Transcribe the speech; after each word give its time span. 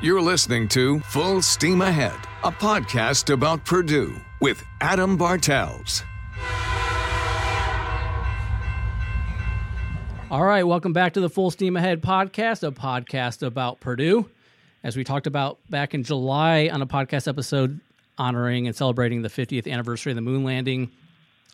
You're 0.00 0.22
listening 0.22 0.68
to 0.68 1.00
Full 1.00 1.42
Steam 1.42 1.82
Ahead, 1.82 2.14
a 2.44 2.52
podcast 2.52 3.32
about 3.32 3.64
Purdue 3.64 4.14
with 4.40 4.62
Adam 4.80 5.16
Bartels. 5.16 6.04
All 10.30 10.44
right, 10.44 10.62
welcome 10.62 10.92
back 10.92 11.14
to 11.14 11.20
the 11.20 11.28
Full 11.28 11.50
Steam 11.50 11.76
Ahead 11.76 12.00
podcast, 12.00 12.64
a 12.64 12.70
podcast 12.70 13.44
about 13.44 13.80
Purdue. 13.80 14.30
As 14.84 14.96
we 14.96 15.02
talked 15.02 15.26
about 15.26 15.58
back 15.68 15.94
in 15.94 16.04
July 16.04 16.70
on 16.72 16.80
a 16.80 16.86
podcast 16.86 17.26
episode 17.26 17.80
honoring 18.18 18.68
and 18.68 18.76
celebrating 18.76 19.22
the 19.22 19.28
50th 19.28 19.68
anniversary 19.68 20.12
of 20.12 20.16
the 20.16 20.22
moon 20.22 20.44
landing, 20.44 20.92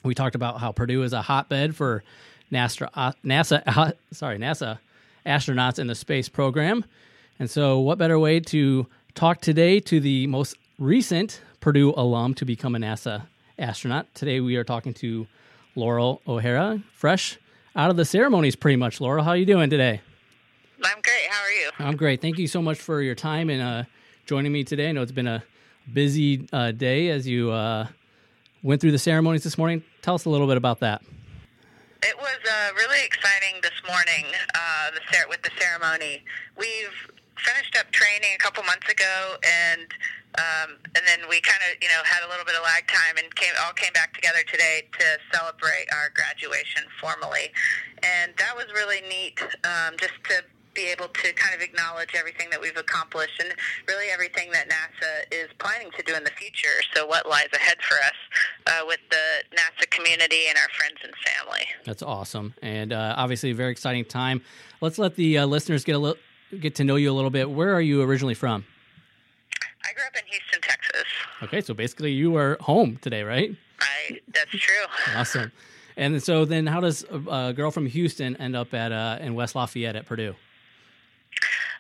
we 0.05 0.15
talked 0.15 0.35
about 0.35 0.61
how 0.61 0.71
Purdue 0.71 1.03
is 1.03 1.15
a 1.15 1.23
hotbed 1.23 1.75
for 1.75 2.05
NASA, 2.53 2.91
uh, 2.93 3.13
NASA 3.25 3.95
sorry, 4.13 4.37
NASA 4.37 4.81
astronauts 5.25 5.79
in 5.79 5.87
the 5.87 5.95
space 5.95 6.29
program. 6.29 6.85
And 7.39 7.51
so, 7.51 7.81
what 7.81 7.99
better 7.99 8.19
way 8.19 8.39
to 8.41 8.87
talk 9.15 9.41
today 9.41 9.81
to 9.81 9.99
the 9.99 10.27
most 10.29 10.57
recent 10.79 11.41
Purdue 11.61 11.93
alum 11.97 12.35
to 12.35 12.45
become 12.45 12.77
a 12.77 12.79
NASA 12.79 13.27
astronaut? 13.59 14.07
Today, 14.15 14.41
we 14.41 14.55
are 14.57 14.63
talking 14.63 14.95
to 14.95 15.27
Loral 15.77 16.21
O'Hara, 16.29 16.81
fresh 16.93 17.39
out 17.75 17.91
of 17.91 17.97
the 17.97 18.05
ceremonies, 18.05 18.55
pretty 18.55 18.77
much. 18.77 19.01
Loral, 19.01 19.25
how 19.25 19.31
are 19.31 19.37
you 19.37 19.47
doing 19.47 19.69
today? 19.69 20.01
I'm 20.85 21.01
great. 21.03 21.27
How 21.29 21.43
are 21.43 21.51
you? 21.51 21.71
I'm 21.81 21.97
great. 21.97 22.21
Thank 22.21 22.39
you 22.39 22.47
so 22.47 22.63
much 22.63 22.79
for 22.79 23.03
your 23.03 23.17
time 23.17 23.51
and 23.51 23.61
uh, 23.61 23.85
joining 24.27 24.53
me 24.53 24.63
today. 24.63 24.91
I 24.91 24.93
know 24.93 25.03
it's 25.03 25.11
been 25.11 25.27
a 25.27 25.43
busy 25.93 26.47
uh, 26.53 26.71
day 26.71 27.09
as 27.09 27.27
you 27.27 27.51
uh, 27.51 27.89
went 28.63 28.81
through 28.81 28.93
the 28.93 28.99
ceremonies 28.99 29.43
this 29.43 29.59
morning. 29.59 29.83
Tell 30.03 30.15
us 30.15 30.25
a 30.25 30.31
little 30.31 30.47
bit 30.47 30.57
about 30.57 30.81
that. 30.81 31.03
It 32.03 32.17
was 32.17 32.39
uh, 32.49 32.71
really 32.77 33.05
exciting 33.05 33.61
this 33.63 33.73
morning 33.89 34.27
uh, 34.55 34.91
the 34.91 35.01
cer- 35.11 35.29
with 35.29 35.43
the 35.43 35.51
ceremony. 35.59 36.23
We've 36.59 37.11
finished 37.45 37.77
up 37.77 37.91
training 37.93 38.33
a 38.35 38.39
couple 38.39 38.65
months 38.65 38.89
ago, 38.91 39.37
and 39.45 39.89
um, 40.35 40.81
and 40.97 41.07
then 41.07 41.29
we 41.29 41.41
kind 41.41 41.61
of 41.71 41.79
you 41.81 41.89
know 41.89 42.03
had 42.03 42.25
a 42.25 42.29
little 42.29 42.45
bit 42.45 42.57
of 42.57 42.65
lag 42.65 42.89
time 42.89 43.21
and 43.21 43.29
came 43.37 43.53
all 43.63 43.73
came 43.73 43.93
back 43.93 44.15
together 44.15 44.43
today 44.51 44.89
to 44.99 45.07
celebrate 45.31 45.87
our 45.93 46.11
graduation 46.17 46.83
formally, 47.01 47.53
and 48.03 48.33
that 48.41 48.57
was 48.57 48.67
really 48.75 49.01
neat. 49.07 49.39
Um, 49.63 49.95
just 50.01 50.17
to 50.33 50.43
be 50.75 50.91
able 50.91 51.07
to 51.07 51.33
kind 51.35 51.55
of 51.55 51.61
acknowledge 51.61 52.11
everything 52.17 52.51
that 52.51 52.61
we've 52.61 52.77
accomplished 52.77 53.39
and 53.39 53.55
really 53.87 54.09
everything 54.11 54.51
that 54.51 54.69
NASA 54.69 55.23
is 55.31 55.49
planning 55.61 55.89
to 55.97 56.03
do 56.03 56.17
in 56.17 56.25
the 56.25 56.31
future. 56.31 56.83
So, 56.95 57.07
what 57.07 57.29
lies 57.29 57.47
ahead 57.55 57.79
for 57.81 57.95
us 57.95 58.19
uh, 58.67 58.81
with 58.87 58.99
the 59.11 59.57
NASA 59.57 59.89
community 59.91 60.49
and 60.49 60.59
our 60.59 60.69
friends 60.77 60.99
and 61.05 61.13
family. 61.25 61.67
That's 61.85 62.03
awesome, 62.03 62.55
and 62.61 62.93
uh, 62.93 63.15
obviously 63.17 63.53
a 63.53 63.55
very 63.55 63.71
exciting 63.71 64.05
time. 64.05 64.43
Let's 64.81 64.99
let 64.99 65.15
the 65.15 65.39
uh, 65.39 65.47
listeners 65.47 65.85
get 65.85 65.95
a 65.95 65.99
little 65.99 66.19
get 66.61 66.75
to 66.77 66.85
know 66.85 66.97
you 66.97 67.11
a 67.11 67.15
little 67.15 67.31
bit. 67.31 67.51
Where 67.51 67.75
are 67.75 67.81
you 67.81 68.03
originally 68.03 68.35
from? 68.35 68.65
I 69.85 69.93
grew 69.93 70.05
up 70.07 70.15
in 70.17 70.27
Houston, 70.31 70.61
Texas. 70.63 71.05
Okay, 71.43 71.61
so 71.61 71.75
basically 71.75 72.13
you 72.13 72.37
are 72.37 72.57
home 72.61 72.99
today, 73.03 73.23
right? 73.23 73.55
I, 73.81 74.21
that's 74.33 74.51
true. 74.51 74.75
awesome. 75.17 75.53
And 75.97 76.23
so 76.23 76.45
then, 76.45 76.67
how 76.67 76.81
does 76.81 77.05
a, 77.05 77.53
girl 77.55 77.71
from 77.71 77.87
Houston 77.87 78.37
end 78.39 78.57
up 78.57 78.75
at 78.75 78.91
uh, 78.91 79.19
in 79.21 79.35
West 79.35 79.55
Lafayette 79.55 79.95
at 79.95 80.07
Purdue? 80.07 80.35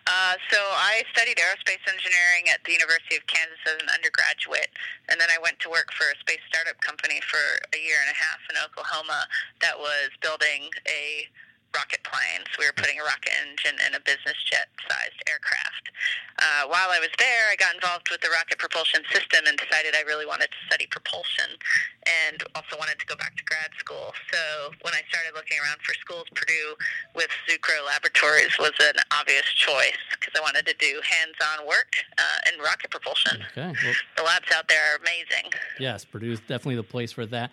Uh, 0.07 0.35
so 0.51 0.59
I 0.61 1.03
studied 1.17 1.39
aerospace 1.39 1.81
engineering 1.89 2.53
at 2.53 2.63
the 2.65 2.73
University 2.73 3.17
of 3.17 3.27
Kansas 3.27 3.57
as 3.67 3.81
an 3.81 3.89
undergraduate, 3.89 4.69
and 5.09 5.19
then 5.19 5.29
I 5.33 5.41
went 5.41 5.59
to 5.61 5.71
work 5.71 5.91
for 5.97 6.05
a 6.13 6.17
space 6.21 6.45
startup 6.47 6.79
company 6.83 7.21
for 7.25 7.41
a 7.73 7.81
year 7.81 7.97
and 8.05 8.13
a 8.13 8.19
half 8.19 8.39
in 8.53 8.57
Oklahoma 8.61 9.25
that 9.63 9.79
was 9.79 10.13
building 10.21 10.69
a 10.87 11.27
rocket 11.75 12.01
planes. 12.07 12.47
We 12.59 12.65
were 12.65 12.77
putting 12.79 12.97
a 12.99 13.05
rocket 13.05 13.35
engine 13.43 13.77
in 13.87 13.99
a 13.99 14.01
business 14.01 14.39
jet 14.47 14.71
sized 14.87 15.21
aircraft. 15.27 15.91
Uh, 16.39 16.71
while 16.71 16.91
I 16.91 16.99
was 16.99 17.11
there, 17.19 17.51
I 17.51 17.57
got 17.59 17.75
involved 17.75 18.11
with 18.11 18.23
the 18.23 18.31
rocket 18.31 18.59
propulsion 18.59 19.03
system 19.11 19.47
and 19.47 19.59
decided 19.59 19.95
I 19.95 20.03
really 20.07 20.27
wanted 20.27 20.51
to 20.51 20.61
study 20.67 20.87
propulsion 20.91 21.59
and 22.07 22.43
also 22.55 22.75
wanted 22.79 22.99
to 22.99 23.07
go 23.07 23.15
back 23.15 23.37
to 23.39 23.45
grad 23.45 23.71
school. 23.79 24.15
So 24.31 24.75
when 24.83 24.95
I 24.95 25.03
started 25.11 25.35
looking 25.35 25.59
around 25.63 25.83
for 25.83 25.95
schools, 25.95 26.27
Purdue 26.35 26.75
with 27.15 27.31
Zucrow 27.47 27.87
Laboratories 27.87 28.55
was 28.59 28.75
an 28.81 28.99
obvious 29.15 29.47
choice 29.55 30.03
because 30.15 30.35
I 30.35 30.43
wanted 30.43 30.67
to 30.67 30.75
do 30.79 31.03
hands 31.03 31.39
on 31.43 31.67
work 31.67 31.95
uh, 32.19 32.51
in 32.51 32.59
rocket 32.63 32.91
propulsion. 32.91 33.43
Okay. 33.55 33.71
Well, 33.71 33.95
the 34.17 34.23
labs 34.23 34.51
out 34.55 34.67
there 34.69 34.83
are 34.95 34.99
amazing. 34.99 35.53
Yes, 35.79 36.05
Purdue 36.05 36.33
is 36.33 36.41
definitely 36.41 36.77
the 36.77 36.87
place 36.87 37.13
for 37.13 37.27
that. 37.27 37.51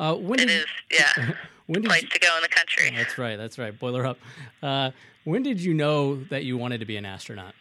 Uh, 0.00 0.14
when 0.14 0.40
it 0.40 0.46
did, 0.46 0.62
is, 0.62 0.66
yeah. 0.90 1.34
when 1.66 1.82
did 1.82 1.88
place 1.88 2.02
you, 2.02 2.08
to 2.08 2.18
go 2.18 2.34
in 2.36 2.42
the 2.42 2.48
country. 2.48 2.90
That's 2.96 3.18
right. 3.18 3.36
That's 3.36 3.58
right. 3.58 3.78
Boiler 3.78 4.06
up. 4.06 4.18
Uh, 4.62 4.92
when 5.24 5.42
did 5.42 5.60
you 5.60 5.74
know 5.74 6.24
that 6.24 6.44
you 6.44 6.56
wanted 6.56 6.80
to 6.80 6.86
be 6.86 6.96
an 6.96 7.04
astronaut? 7.04 7.52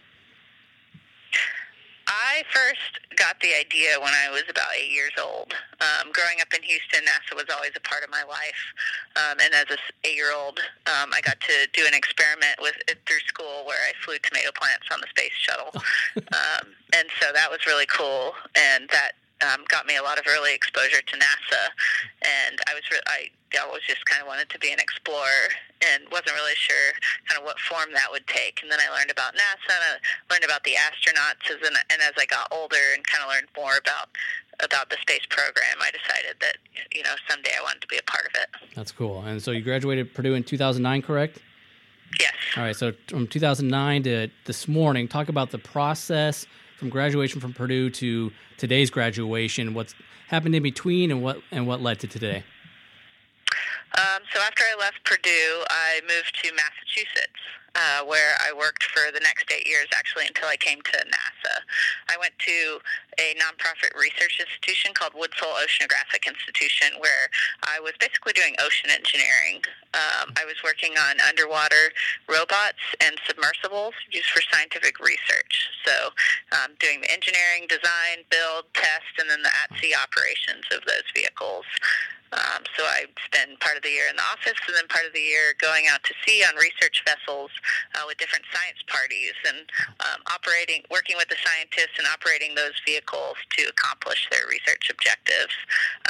I 2.07 2.43
first 2.49 3.03
got 3.17 3.39
the 3.41 3.53
idea 3.53 3.99
when 3.99 4.13
I 4.13 4.31
was 4.31 4.43
about 4.49 4.71
eight 4.73 4.91
years 4.91 5.11
old. 5.21 5.53
Um, 5.81 6.09
growing 6.13 6.39
up 6.41 6.47
in 6.55 6.63
Houston, 6.63 7.01
NASA 7.03 7.35
was 7.35 7.45
always 7.53 7.71
a 7.75 7.81
part 7.81 8.03
of 8.03 8.09
my 8.09 8.23
life. 8.23 8.63
Um, 9.15 9.37
and 9.43 9.53
as 9.53 9.69
a 9.69 9.77
eight-year-old, 10.07 10.59
um, 10.87 11.11
I 11.13 11.19
got 11.21 11.39
to 11.41 11.67
do 11.73 11.85
an 11.85 11.93
experiment 11.93 12.57
with 12.61 12.75
through 13.05 13.19
school 13.27 13.67
where 13.67 13.77
I 13.83 13.91
flew 14.03 14.15
tomato 14.23 14.49
plants 14.55 14.87
on 14.89 15.01
the 15.01 15.07
space 15.11 15.35
shuttle. 15.35 15.69
um, 16.15 16.73
and 16.95 17.07
so 17.19 17.27
that 17.33 17.51
was 17.51 17.59
really 17.67 17.85
cool, 17.85 18.33
and 18.55 18.89
that 18.89 19.18
um, 19.41 19.63
got 19.67 19.87
me 19.87 19.95
a 19.95 20.03
lot 20.03 20.19
of 20.19 20.25
early 20.27 20.53
exposure 20.53 21.01
to 21.01 21.15
NASA, 21.15 21.63
and 22.23 22.59
I 22.67 22.73
was 22.73 22.83
re- 22.91 23.05
I 23.07 23.29
always 23.57 23.83
just 23.87 24.05
kind 24.05 24.21
of 24.21 24.27
wanted 24.27 24.49
to 24.49 24.59
be 24.59 24.71
an 24.71 24.79
explorer 24.79 25.49
and 25.81 26.03
wasn't 26.11 26.35
really 26.35 26.55
sure 26.55 26.93
kind 27.27 27.39
of 27.39 27.45
what 27.45 27.59
form 27.59 27.89
that 27.93 28.11
would 28.11 28.27
take. 28.27 28.59
And 28.61 28.71
then 28.71 28.79
I 28.79 28.93
learned 28.93 29.09
about 29.09 29.33
NASA 29.33 29.73
and 29.73 29.81
I 29.81 30.33
learned 30.33 30.43
about 30.43 30.63
the 30.63 30.75
astronauts, 30.75 31.49
as 31.49 31.65
an, 31.65 31.75
and 31.89 32.01
as 32.01 32.13
I 32.19 32.25
got 32.25 32.47
older 32.51 32.83
and 32.93 33.05
kind 33.07 33.23
of 33.23 33.29
learned 33.29 33.47
more 33.57 33.77
about 33.77 34.09
about 34.61 34.89
the 34.89 34.97
space 35.01 35.25
program, 35.29 35.79
I 35.79 35.89
decided 35.91 36.35
that 36.41 36.57
you 36.93 37.03
know 37.03 37.15
someday 37.29 37.51
I 37.57 37.63
wanted 37.63 37.81
to 37.81 37.87
be 37.87 37.97
a 37.97 38.03
part 38.03 38.25
of 38.27 38.35
it. 38.35 38.75
That's 38.75 38.91
cool. 38.91 39.21
And 39.23 39.41
so 39.41 39.51
you 39.51 39.61
graduated 39.61 40.13
Purdue 40.13 40.35
in 40.35 40.43
2009, 40.43 41.01
correct? 41.01 41.39
Yes. 42.19 42.33
All 42.57 42.63
right. 42.63 42.75
So 42.75 42.93
from 43.07 43.27
2009 43.27 44.03
to 44.03 44.27
this 44.45 44.67
morning, 44.67 45.07
talk 45.07 45.29
about 45.29 45.51
the 45.51 45.57
process 45.57 46.45
from 46.77 46.89
graduation 46.89 47.41
from 47.41 47.53
Purdue 47.53 47.89
to 47.89 48.31
today's 48.57 48.89
graduation. 48.89 49.73
What's 49.73 49.93
happened 50.27 50.55
in 50.55 50.63
between, 50.63 51.11
and 51.11 51.21
what 51.21 51.41
and 51.51 51.67
what 51.67 51.81
led 51.81 51.99
to 51.99 52.07
today? 52.07 52.43
Um, 53.97 54.21
so 54.33 54.39
after 54.41 54.63
I 54.63 54.79
left 54.79 55.03
Purdue, 55.03 55.63
I 55.69 55.99
moved 56.07 56.39
to 56.43 56.51
Massachusetts, 56.53 57.41
uh, 57.75 58.03
where 58.05 58.35
I 58.39 58.53
worked 58.53 58.83
for 58.83 59.11
the 59.11 59.19
next 59.19 59.51
eight 59.51 59.67
years, 59.67 59.87
actually, 59.95 60.27
until 60.27 60.47
I 60.47 60.57
came 60.57 60.81
to 60.81 60.97
NASA. 60.97 61.55
I 62.09 62.17
went 62.19 62.33
to 62.39 62.79
a 63.19 63.35
nonprofit 63.35 63.93
research 63.99 64.39
institution 64.39 64.93
called 64.93 65.13
Woods 65.13 65.37
Hole 65.39 65.55
Oceanographic 65.59 66.27
Institution, 66.27 66.99
where 66.99 67.29
I 67.63 67.79
was 67.79 67.93
basically 67.99 68.33
doing 68.33 68.55
ocean 68.59 68.89
engineering. 68.89 69.61
Um, 69.93 70.33
I 70.37 70.45
was 70.45 70.55
working 70.63 70.93
on 70.97 71.19
underwater 71.21 71.91
robots 72.29 72.81
and 73.01 73.19
submersibles 73.27 73.93
used 74.11 74.29
for 74.29 74.41
scientific 74.53 74.99
research. 74.99 75.69
So, 75.85 76.13
um, 76.55 76.77
doing 76.79 77.01
the 77.01 77.11
engineering, 77.11 77.67
design, 77.67 78.23
build, 78.29 78.71
test, 78.73 79.17
and 79.19 79.29
then 79.29 79.41
the 79.43 79.51
at 79.51 79.69
sea 79.81 79.93
operations 79.93 80.65
of 80.71 80.85
those 80.85 81.07
vehicles. 81.13 81.65
Um, 82.31 82.61
so 82.77 82.83
I 82.85 83.05
of 83.79 83.87
the 83.87 83.95
year 83.95 84.11
in 84.11 84.19
the 84.19 84.27
office 84.27 84.59
and 84.67 84.75
then 84.75 84.83
part 84.91 85.07
of 85.07 85.15
the 85.15 85.23
year 85.23 85.55
going 85.55 85.87
out 85.87 86.03
to 86.03 86.11
sea 86.27 86.43
on 86.43 86.51
research 86.59 86.99
vessels 87.07 87.47
uh, 87.95 88.03
with 88.03 88.19
different 88.19 88.43
science 88.51 88.83
parties 88.91 89.33
and 89.47 89.71
um, 90.03 90.19
operating, 90.35 90.83
working 90.91 91.15
with 91.15 91.31
the 91.31 91.39
scientists 91.39 91.95
and 91.95 92.03
operating 92.11 92.59
those 92.59 92.75
vehicles 92.83 93.39
to 93.55 93.63
accomplish 93.71 94.27
their 94.27 94.43
research 94.51 94.91
objectives. 94.91 95.55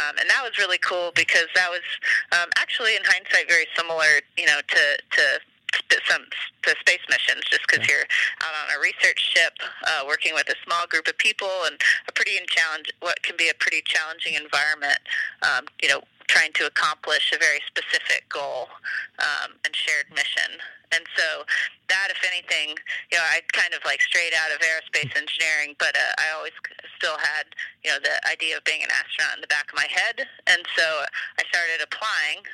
Um, 0.01 0.17
and 0.17 0.25
that 0.25 0.41
was 0.41 0.57
really 0.57 0.81
cool 0.81 1.13
because 1.13 1.45
that 1.53 1.69
was 1.69 1.85
um, 2.33 2.49
actually, 2.57 2.97
in 2.97 3.05
hindsight, 3.05 3.45
very 3.45 3.69
similar, 3.77 4.25
you 4.33 4.49
know, 4.49 4.65
to 4.65 4.83
to 5.13 5.25
some 6.09 6.25
to 6.63 6.71
space 6.79 7.01
missions 7.09 7.45
just 7.49 7.61
because 7.69 7.87
you're 7.87 8.05
out 8.41 8.53
on 8.65 8.75
a 8.75 8.81
research 8.81 9.33
ship 9.33 9.53
uh, 9.85 10.01
working 10.07 10.33
with 10.33 10.49
a 10.49 10.55
small 10.65 10.87
group 10.87 11.07
of 11.07 11.17
people 11.17 11.49
and 11.65 11.77
a 12.07 12.11
pretty 12.11 12.31
challenge 12.47 12.91
what 13.01 13.21
can 13.23 13.37
be 13.37 13.49
a 13.49 13.53
pretty 13.53 13.81
challenging 13.85 14.33
environment 14.33 14.99
um, 15.43 15.65
you 15.81 15.89
know 15.89 16.01
trying 16.29 16.53
to 16.53 16.69
accomplish 16.69 17.33
a 17.33 17.39
very 17.41 17.59
specific 17.65 18.29
goal 18.29 18.69
um, 19.17 19.57
and 19.65 19.73
shared 19.75 20.05
mission 20.13 20.61
and 20.93 21.05
so 21.17 21.43
that 21.89 22.09
if 22.13 22.21
anything 22.21 22.77
you 23.09 23.17
know 23.17 23.25
i 23.33 23.41
kind 23.51 23.73
of 23.73 23.81
like 23.83 24.01
straight 24.01 24.33
out 24.37 24.53
of 24.53 24.61
aerospace 24.61 25.09
engineering 25.17 25.73
but 25.81 25.97
uh, 25.97 26.21
i 26.21 26.29
always 26.37 26.53
still 26.95 27.17
had 27.17 27.49
you 27.83 27.89
know 27.89 27.97
the 27.97 28.15
idea 28.29 28.55
of 28.55 28.63
being 28.63 28.85
an 28.85 28.93
astronaut 28.93 29.33
in 29.33 29.41
the 29.41 29.49
back 29.49 29.65
of 29.73 29.75
my 29.75 29.89
head 29.89 30.29
and 30.45 30.61
so 30.77 30.85
i 31.37 31.43
started 31.49 31.81
applying 31.81 32.45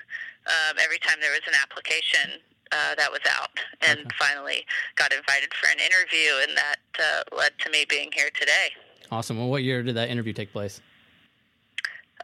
um, 0.48 0.80
every 0.80 1.00
time 1.00 1.19
there 1.19 1.36
was 1.36 1.44
an 1.48 1.57
application 1.60 2.39
uh, 2.71 2.95
that 2.95 3.12
was 3.12 3.21
out, 3.30 3.51
and 3.81 4.00
okay. 4.00 4.10
finally 4.18 4.66
got 4.95 5.13
invited 5.13 5.54
for 5.54 5.69
an 5.69 5.80
interview, 5.80 6.31
and 6.42 6.57
that 6.57 6.80
uh, 7.00 7.36
led 7.36 7.51
to 7.60 7.69
me 7.69 7.86
being 7.88 8.10
here 8.13 8.30
today. 8.33 8.69
Awesome. 9.12 9.38
Well, 9.38 9.50
what 9.50 9.63
year 9.63 9.83
did 9.83 9.95
that 9.95 10.10
interview 10.10 10.33
take 10.33 10.51
place? 10.51 10.81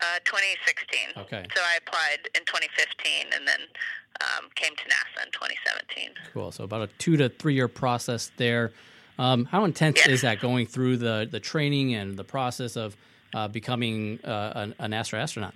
Uh, 0.01 0.18
2016. 0.25 1.24
Okay. 1.24 1.45
So 1.56 1.62
I 1.62 1.77
applied 1.77 2.27
in 2.33 2.42
2015, 2.45 3.27
and 3.36 3.48
then 3.48 3.59
um, 4.21 4.50
came 4.56 4.75
to 4.75 4.83
NASA 4.83 5.25
in 5.25 5.31
2017. 5.31 6.09
Cool. 6.33 6.51
So 6.51 6.63
about 6.63 6.81
a 6.81 6.88
two 6.98 7.18
to 7.18 7.30
three 7.30 7.53
year 7.53 7.68
process 7.68 8.31
there. 8.38 8.71
Um, 9.19 9.45
how 9.45 9.63
intense 9.65 10.07
is 10.07 10.21
that 10.21 10.39
going 10.39 10.65
through 10.65 10.98
the 10.98 11.27
the 11.30 11.39
training 11.39 11.94
and 11.94 12.18
the 12.18 12.24
process 12.24 12.75
of 12.75 12.98
uh, 13.33 13.48
becoming 13.48 14.19
uh, 14.24 14.53
an, 14.56 14.75
a 14.80 14.88
NASA 14.88 15.13
astronaut? 15.13 15.53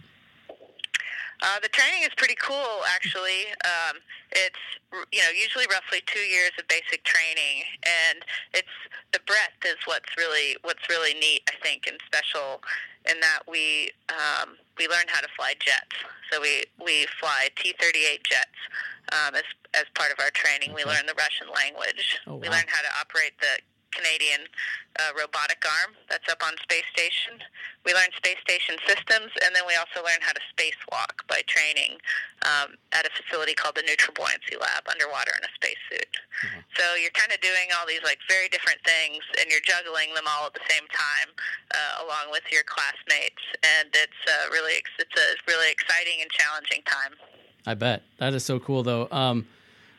Uh, 1.41 1.59
the 1.61 1.69
training 1.69 2.03
is 2.03 2.13
pretty 2.15 2.35
cool, 2.35 2.81
actually. 2.87 3.51
Um, 3.63 3.97
it's 4.31 4.63
you 5.11 5.19
know 5.19 5.31
usually 5.35 5.65
roughly 5.69 6.01
two 6.05 6.23
years 6.23 6.51
of 6.59 6.67
basic 6.67 7.03
training, 7.03 7.63
and 7.83 8.23
it's 8.53 8.75
the 9.11 9.19
breadth 9.27 9.63
is 9.65 9.77
what's 9.85 10.15
really 10.17 10.55
what's 10.63 10.87
really 10.89 11.13
neat, 11.13 11.41
I 11.49 11.55
think, 11.61 11.87
and 11.87 11.97
special 12.05 12.61
in 13.09 13.19
that 13.19 13.43
we 13.47 13.91
um, 14.09 14.57
we 14.77 14.87
learn 14.87 15.05
how 15.07 15.21
to 15.21 15.27
fly 15.35 15.53
jets. 15.59 15.95
So 16.31 16.41
we 16.41 16.63
we 16.83 17.07
fly 17.19 17.49
T-38 17.55 18.23
jets 18.23 18.59
um, 19.13 19.35
as 19.35 19.47
as 19.73 19.85
part 19.93 20.11
of 20.11 20.19
our 20.19 20.31
training. 20.31 20.71
Okay. 20.71 20.83
We 20.83 20.89
learn 20.89 21.05
the 21.05 21.17
Russian 21.17 21.47
language. 21.53 22.19
Oh, 22.27 22.35
wow. 22.35 22.41
We 22.41 22.49
learn 22.49 22.65
how 22.67 22.81
to 22.81 22.91
operate 22.99 23.33
the 23.39 23.61
Canadian 23.95 24.45
uh, 24.99 25.15
robotic 25.15 25.63
arm 25.63 25.95
that's 26.11 26.27
up 26.27 26.43
on 26.43 26.55
space 26.63 26.87
station. 26.91 27.39
We 27.87 27.95
learn 27.95 28.11
space 28.15 28.39
station 28.43 28.75
systems, 28.83 29.31
and 29.43 29.55
then 29.55 29.63
we 29.67 29.75
also 29.75 30.03
learn 30.03 30.19
how 30.19 30.35
to 30.35 30.43
spacewalk 30.51 31.23
by 31.27 31.43
training 31.47 31.99
um, 32.43 32.75
at 32.91 33.07
a 33.07 33.11
facility 33.15 33.55
called 33.55 33.75
the 33.75 33.83
Neutral 33.87 34.15
Buoyancy 34.15 34.55
Lab 34.59 34.87
underwater 34.87 35.31
in 35.35 35.43
a 35.43 35.51
spacesuit. 35.55 36.11
Mm-hmm. 36.11 36.61
So 36.75 36.83
you're 36.99 37.15
kind 37.15 37.31
of 37.31 37.39
doing 37.39 37.71
all 37.75 37.87
these 37.87 38.03
like 38.03 38.19
very 38.27 38.47
different 38.51 38.83
things, 38.83 39.23
and 39.39 39.47
you're 39.47 39.63
juggling 39.63 40.11
them 40.15 40.27
all 40.27 40.47
at 40.47 40.55
the 40.55 40.65
same 40.67 40.87
time, 40.91 41.29
uh, 41.71 42.05
along 42.07 42.31
with 42.31 42.43
your 42.51 42.63
classmates, 42.67 43.43
and 43.63 43.91
it's 43.95 44.21
uh, 44.27 44.51
really 44.51 44.79
it's 44.99 45.15
a 45.15 45.27
really 45.47 45.71
exciting 45.71 46.19
and 46.23 46.31
challenging 46.31 46.83
time. 46.87 47.15
I 47.67 47.73
bet 47.73 48.03
that 48.19 48.33
is 48.33 48.45
so 48.45 48.59
cool, 48.59 48.83
though. 48.83 49.07
Um, 49.11 49.47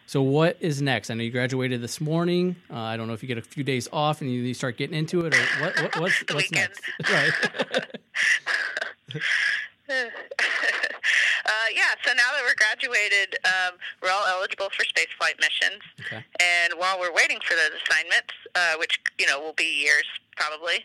so 0.06 0.22
what 0.22 0.56
is 0.60 0.80
next? 0.80 1.10
I 1.10 1.14
know 1.14 1.24
you 1.24 1.30
graduated 1.30 1.82
this 1.82 2.00
morning. 2.00 2.56
Uh, 2.70 2.78
I 2.78 2.96
don't 2.96 3.08
know 3.08 3.12
if 3.12 3.22
you 3.22 3.26
get 3.26 3.38
a 3.38 3.42
few 3.42 3.64
days 3.64 3.88
off 3.92 4.20
and 4.20 4.30
you, 4.30 4.40
you 4.40 4.54
start 4.54 4.76
getting 4.76 4.96
into 4.96 5.26
it, 5.26 5.34
or 5.34 5.40
what, 5.60 5.82
what, 5.82 5.96
what's 6.00 6.24
what's 6.32 6.52
next? 6.52 6.80
Right. 7.10 7.32
Uh, 11.46 11.70
yeah, 11.72 11.94
so 12.04 12.10
now 12.12 12.26
that 12.34 12.42
we're 12.42 12.56
graduated, 12.58 13.36
um, 13.44 13.78
we're 14.02 14.10
all 14.10 14.24
eligible 14.26 14.66
for 14.70 14.82
spaceflight 14.82 15.38
missions. 15.40 15.80
Okay. 16.00 16.24
And 16.40 16.72
while 16.76 16.98
we're 16.98 17.14
waiting 17.14 17.38
for 17.40 17.54
those 17.54 17.70
assignments, 17.86 18.34
uh, 18.56 18.74
which 18.80 18.98
you 19.16 19.26
know 19.28 19.40
will 19.40 19.52
be 19.52 19.82
years 19.82 20.04
probably, 20.36 20.84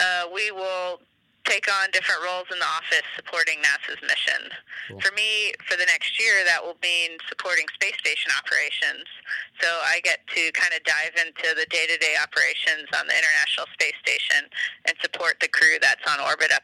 uh, 0.00 0.24
we 0.32 0.50
will 0.50 1.00
take 1.44 1.68
on 1.68 1.92
different 1.92 2.24
roles 2.24 2.48
in 2.50 2.58
the 2.58 2.66
office 2.66 3.04
supporting 3.14 3.60
NASA's 3.60 4.00
mission. 4.00 4.48
Cool. 4.88 5.00
For 5.00 5.12
me, 5.12 5.52
for 5.68 5.76
the 5.76 5.84
next 5.86 6.18
year, 6.18 6.44
that 6.48 6.64
will 6.64 6.76
mean 6.82 7.20
supporting 7.28 7.68
space 7.76 7.96
station 8.00 8.32
operations. 8.32 9.04
So 9.60 9.68
I 9.84 10.00
get 10.02 10.24
to 10.34 10.42
kind 10.52 10.72
of 10.72 10.82
dive 10.84 11.14
into 11.20 11.54
the 11.54 11.68
day 11.68 11.86
to 11.86 11.96
day 12.00 12.16
operations 12.16 12.88
on 12.96 13.06
the 13.06 13.14
International 13.14 13.68
Space 13.76 13.96
Station 14.00 14.48
and 14.88 14.96
support 15.00 15.38
the 15.40 15.48
crew 15.48 15.76
that's 15.80 16.02
on 16.08 16.18
orbit 16.20 16.50
up 16.50 16.63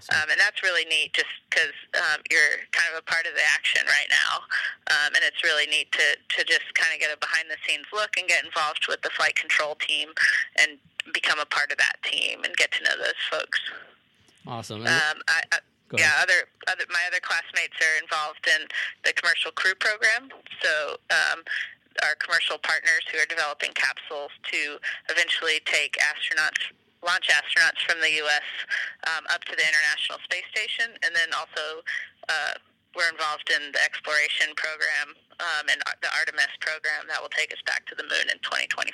Awesome. 0.00 0.16
Um, 0.16 0.26
and 0.32 0.40
that's 0.40 0.64
really 0.64 0.88
neat 0.88 1.12
just 1.12 1.28
because 1.52 1.76
um, 1.92 2.24
you're 2.32 2.64
kind 2.72 2.88
of 2.88 2.96
a 2.96 3.04
part 3.04 3.28
of 3.28 3.36
the 3.36 3.44
action 3.52 3.84
right 3.84 4.08
now. 4.08 4.40
Um, 4.88 5.12
and 5.12 5.20
it's 5.20 5.44
really 5.44 5.68
neat 5.68 5.92
to, 5.92 6.16
to 6.16 6.40
just 6.48 6.72
kind 6.72 6.96
of 6.96 7.00
get 7.00 7.12
a 7.12 7.20
behind 7.20 7.52
the 7.52 7.60
scenes 7.68 7.84
look 7.92 8.16
and 8.16 8.24
get 8.24 8.40
involved 8.40 8.88
with 8.88 9.04
the 9.04 9.12
flight 9.12 9.36
control 9.36 9.76
team 9.76 10.08
and 10.56 10.80
become 11.12 11.38
a 11.38 11.44
part 11.44 11.68
of 11.68 11.76
that 11.76 12.00
team 12.00 12.40
and 12.48 12.56
get 12.56 12.72
to 12.72 12.84
know 12.84 12.96
those 12.96 13.20
folks. 13.28 13.60
Awesome. 14.48 14.88
Um, 14.88 15.20
I, 15.28 15.44
I, 15.52 15.58
yeah, 15.92 16.16
other, 16.22 16.48
other 16.70 16.86
my 16.88 17.02
other 17.10 17.20
classmates 17.20 17.76
are 17.82 18.00
involved 18.00 18.46
in 18.46 18.68
the 19.04 19.12
commercial 19.12 19.50
crew 19.52 19.74
program. 19.74 20.30
So 20.62 20.96
um, 21.10 21.42
our 22.06 22.14
commercial 22.16 22.58
partners 22.58 23.04
who 23.10 23.18
are 23.18 23.26
developing 23.26 23.74
capsules 23.74 24.30
to 24.54 24.78
eventually 25.10 25.60
take 25.66 25.98
astronauts 25.98 26.72
launch 27.04 27.28
astronauts 27.28 27.80
from 27.86 28.00
the 28.00 28.12
U.S. 28.24 28.46
Um, 29.08 29.24
up 29.32 29.44
to 29.44 29.54
the 29.56 29.64
International 29.64 30.18
Space 30.24 30.48
Station, 30.52 30.92
and 31.02 31.14
then 31.14 31.32
also 31.32 31.82
uh, 32.28 32.54
we're 32.96 33.08
involved 33.08 33.48
in 33.50 33.70
the 33.70 33.82
exploration 33.82 34.50
program 34.58 35.14
um, 35.40 35.70
and 35.70 35.78
the 36.02 36.10
Artemis 36.12 36.52
program 36.60 37.08
that 37.08 37.22
will 37.22 37.32
take 37.32 37.52
us 37.54 37.62
back 37.64 37.86
to 37.88 37.94
the 37.94 38.04
moon 38.04 38.28
in 38.28 38.38
2024. 38.44 38.92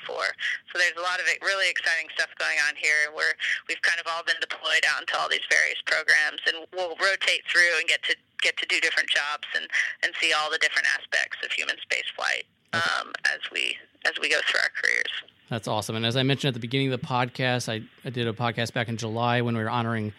So 0.71 0.79
there's 0.79 0.97
a 0.97 1.05
lot 1.05 1.19
of 1.19 1.27
really 1.43 1.67
exciting 1.67 2.07
stuff 2.15 2.31
going 2.39 2.57
on 2.69 2.79
here. 2.79 3.11
We're 3.11 3.35
we've 3.67 3.83
kind 3.83 3.99
of 3.99 4.07
all 4.07 4.23
been 4.23 4.39
deployed 4.39 4.85
out 4.87 5.03
into 5.03 5.17
all 5.19 5.29
these 5.29 5.45
various 5.51 5.81
programs, 5.85 6.41
and 6.47 6.69
we'll 6.77 6.95
rotate 7.01 7.43
through 7.51 7.81
and 7.81 7.89
get 7.89 8.03
to 8.07 8.15
get 8.45 8.57
to 8.63 8.67
do 8.69 8.79
different 8.79 9.09
jobs 9.11 9.49
and 9.57 9.67
and 10.05 10.15
see 10.21 10.31
all 10.37 10.53
the 10.53 10.61
different 10.63 10.87
aspects 10.95 11.41
of 11.43 11.51
human 11.51 11.77
spaceflight 11.83 12.47
um, 12.77 13.13
as 13.27 13.43
we 13.51 13.77
as 14.07 14.15
we 14.21 14.29
go 14.29 14.39
through 14.47 14.61
our 14.61 14.73
careers. 14.77 15.13
That's 15.49 15.69
awesome. 15.69 15.95
And 15.97 16.05
as 16.05 16.17
I 16.17 16.23
mentioned 16.23 16.49
at 16.49 16.55
the 16.55 16.61
beginning 16.61 16.93
of 16.93 17.01
the 17.01 17.07
podcast, 17.07 17.71
I, 17.71 17.83
I 18.05 18.11
did 18.11 18.27
a 18.27 18.33
podcast 18.33 18.73
back 18.73 18.89
in 18.89 18.97
July 18.97 19.43
when 19.43 19.57
we 19.57 19.63
were 19.63 19.71
honoring 19.71 20.13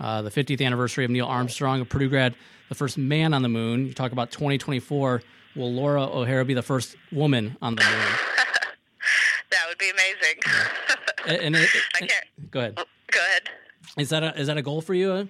uh, 0.00 0.22
the 0.22 0.30
50th 0.30 0.64
anniversary 0.64 1.04
of 1.04 1.10
Neil 1.10 1.26
Armstrong, 1.26 1.80
a 1.80 1.84
Purdue 1.84 2.08
grad, 2.08 2.34
the 2.68 2.74
first 2.74 2.98
man 2.98 3.34
on 3.34 3.42
the 3.42 3.48
moon. 3.48 3.86
You 3.86 3.94
talk 3.94 4.12
about 4.12 4.30
2024. 4.30 5.22
Will 5.56 5.72
Laura 5.72 6.04
O'Hara 6.04 6.44
be 6.44 6.54
the 6.54 6.62
first 6.62 6.96
woman 7.10 7.56
on 7.60 7.74
the 7.74 7.82
moon? 7.82 7.90
that 9.50 9.64
would 9.68 9.78
be 9.78 9.90
amazing. 9.90 10.40
and, 11.26 11.54
and 11.54 11.56
it, 11.64 11.70
I 11.94 11.98
can't. 11.98 12.12
Go 12.50 12.60
ahead. 12.60 12.76
Go 12.76 13.20
ahead. 13.20 13.48
Is 13.96 14.10
that 14.10 14.22
a, 14.22 14.38
is 14.38 14.46
that 14.46 14.56
a 14.56 14.62
goal 14.62 14.80
for 14.80 14.94
you? 14.94 15.28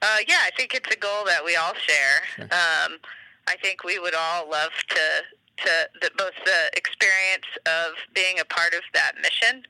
Uh, 0.00 0.18
yeah, 0.28 0.38
I 0.44 0.50
think 0.56 0.74
it's 0.74 0.90
a 0.94 0.98
goal 0.98 1.24
that 1.26 1.44
we 1.44 1.56
all 1.56 1.74
share. 1.74 2.22
Sure. 2.36 2.44
Um, 2.44 2.98
I 3.48 3.56
think 3.62 3.84
we 3.84 3.98
would 3.98 4.14
all 4.14 4.48
love 4.50 4.70
to 4.90 5.00
to 5.64 5.88
the, 6.00 6.10
both 6.16 6.34
the 6.44 6.70
experience 6.76 7.46
of 7.66 7.94
being 8.14 8.38
a 8.38 8.44
part 8.44 8.74
of 8.74 8.82
that 8.94 9.12
mission. 9.20 9.64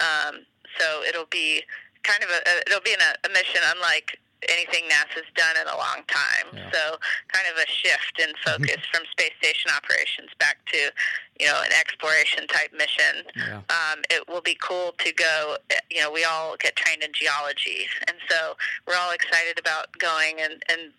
Um, 0.00 0.40
so 0.78 1.02
it'll 1.04 1.26
be 1.30 1.62
kind 2.02 2.22
of 2.22 2.30
a, 2.30 2.40
it'll 2.66 2.84
be 2.84 2.94
a, 2.94 3.26
a 3.26 3.30
mission 3.32 3.60
unlike 3.74 4.18
anything 4.48 4.84
NASA's 4.84 5.26
done 5.34 5.56
in 5.60 5.66
a 5.66 5.76
long 5.76 6.06
time. 6.06 6.46
Yeah. 6.54 6.70
So 6.70 6.98
kind 7.28 7.46
of 7.50 7.58
a 7.58 7.66
shift 7.66 8.20
in 8.20 8.30
focus 8.44 8.84
from 8.92 9.02
space 9.10 9.32
station 9.40 9.70
operations 9.74 10.30
back 10.38 10.58
to, 10.66 10.78
you 11.40 11.46
know, 11.46 11.60
an 11.64 11.72
exploration 11.72 12.46
type 12.46 12.72
mission. 12.72 13.26
Yeah. 13.34 13.62
Um, 13.70 14.02
it 14.10 14.28
will 14.28 14.40
be 14.40 14.56
cool 14.60 14.94
to 14.98 15.12
go, 15.12 15.56
you 15.90 16.00
know, 16.00 16.12
we 16.12 16.24
all 16.24 16.56
get 16.56 16.76
trained 16.76 17.02
in 17.02 17.10
geology. 17.12 17.88
And 18.06 18.16
so 18.28 18.54
we're 18.86 18.96
all 18.96 19.12
excited 19.12 19.58
about 19.58 19.90
going 19.98 20.40
and, 20.40 20.62
and 20.70 20.92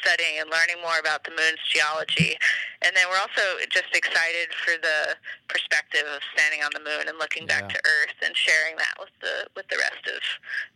studying 0.00 0.38
and 0.40 0.50
learning 0.50 0.76
more 0.82 0.98
about 0.98 1.24
the 1.24 1.30
moon's 1.30 1.62
geology. 1.68 2.36
And 2.82 2.94
then 2.94 3.04
we're 3.10 3.18
also 3.18 3.42
just 3.70 3.94
excited 3.94 4.48
for 4.64 4.74
the 4.80 5.16
perspective 5.48 6.02
of 6.14 6.20
standing 6.34 6.62
on 6.62 6.70
the 6.74 6.80
moon 6.80 7.08
and 7.08 7.18
looking 7.18 7.44
yeah. 7.44 7.60
back 7.60 7.70
to 7.70 7.76
Earth 7.76 8.14
and 8.24 8.36
sharing 8.36 8.76
that 8.76 8.94
with 8.98 9.10
the 9.20 9.48
with 9.56 9.66
the 9.68 9.76
rest 9.78 10.06
of 10.06 10.20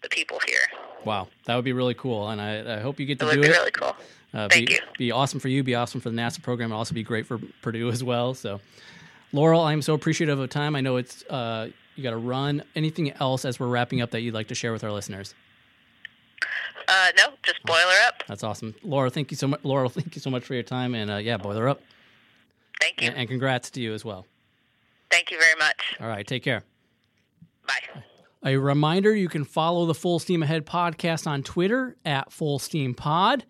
the 0.03 0.09
people 0.09 0.41
here. 0.47 0.69
Wow, 1.05 1.29
that 1.45 1.57
would 1.57 1.65
be 1.65 1.73
really 1.73 1.95
cool, 1.95 2.29
and 2.29 2.41
I, 2.41 2.79
I 2.79 2.81
hope 2.81 2.99
you 2.99 3.07
get 3.07 3.19
to 3.21 3.27
do 3.27 3.31
it 3.31 3.35
do 3.35 3.41
would 3.41 3.47
be 3.47 3.53
Really 3.53 3.71
cool. 3.71 3.97
Uh, 4.35 4.49
Thank 4.49 4.69
be, 4.69 4.75
you. 4.75 4.81
Be 4.99 5.11
awesome 5.11 5.41
for 5.41 5.49
you. 5.49 5.63
Be 5.63 5.75
awesome 5.75 6.01
for 6.01 6.11
the 6.11 6.17
NASA 6.17 6.43
program. 6.43 6.71
And 6.71 6.75
also 6.75 6.95
be 6.95 7.03
great 7.03 7.27
for 7.27 7.39
Purdue 7.63 7.89
as 7.89 8.05
well. 8.05 8.35
So, 8.35 8.61
Loral, 9.33 9.65
I'm 9.65 9.83
so 9.83 9.95
appreciative 9.95 10.39
of 10.39 10.51
time. 10.51 10.77
I 10.77 10.81
know 10.81 10.97
it's 10.97 11.25
uh, 11.25 11.71
you 11.97 12.03
got 12.03 12.11
to 12.11 12.19
run. 12.19 12.63
Anything 12.77 13.13
else 13.13 13.45
as 13.45 13.59
we're 13.59 13.69
wrapping 13.69 14.01
up 14.01 14.11
that 14.11 14.21
you'd 14.21 14.35
like 14.35 14.49
to 14.49 14.55
share 14.55 14.73
with 14.73 14.85
our 14.85 14.93
listeners? 14.93 15.35
Uh, 16.87 17.09
no, 17.17 17.25
just 17.43 17.63
boiler 17.65 17.95
up. 18.07 18.23
That's 18.27 18.45
awesome, 18.45 18.75
Laura. 18.83 19.11
Thank 19.11 19.31
you 19.31 19.37
so 19.37 19.49
much, 19.49 19.61
Laura. 19.65 19.89
Thank 19.89 20.15
you 20.15 20.21
so 20.21 20.31
much 20.31 20.45
for 20.45 20.55
your 20.55 20.63
time, 20.63 20.95
and 20.95 21.11
uh, 21.11 21.17
yeah, 21.17 21.37
boiler 21.37 21.69
up. 21.69 21.81
Thank 22.81 23.01
you, 23.01 23.09
and, 23.09 23.17
and 23.17 23.29
congrats 23.29 23.71
to 23.73 23.81
you 23.81 23.93
as 23.95 24.05
well. 24.05 24.27
Thank 25.11 25.31
you 25.31 25.39
very 25.39 25.57
much. 25.59 25.97
All 26.01 26.09
right, 26.09 26.27
take 26.27 26.43
care. 26.43 26.63
Bye. 27.67 28.03
A 28.45 28.57
reminder 28.57 29.15
you 29.15 29.29
can 29.29 29.45
follow 29.45 29.87
the 29.87 29.95
Full 29.95 30.19
Steam 30.21 30.43
Ahead 30.43 30.65
podcast 30.65 31.27
on 31.27 31.43
Twitter 31.43 31.97
at 32.05 32.33
Full 32.33 32.59
Steam 32.59 32.95
Pod. 32.95 33.45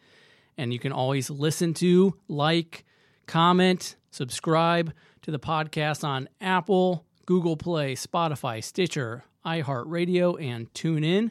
And 0.57 0.73
you 0.73 0.79
can 0.79 0.93
always 0.93 1.31
listen 1.31 1.75
to, 1.75 2.15
like, 2.27 2.85
comment, 3.27 3.97
subscribe 4.11 4.93
to 5.23 5.31
the 5.31 5.39
podcast 5.39 6.05
on 6.05 6.29
Apple, 6.41 7.05
Google 7.27 7.57
Play, 7.57 7.95
Spotify, 7.95 8.65
Stitcher, 8.65 9.25
iHeartRadio, 9.45 10.43
and 10.43 10.73
TuneIn. 10.73 11.31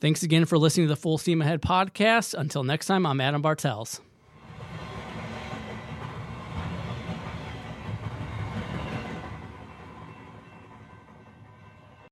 Thanks 0.00 0.22
again 0.22 0.46
for 0.46 0.56
listening 0.56 0.86
to 0.86 0.94
the 0.94 1.00
Full 1.00 1.18
Steam 1.18 1.42
Ahead 1.42 1.60
podcast. 1.60 2.32
Until 2.32 2.64
next 2.64 2.86
time, 2.86 3.04
I'm 3.04 3.20
Adam 3.20 3.42
Bartels. 3.42 4.00